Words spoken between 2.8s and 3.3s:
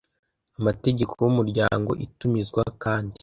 kandi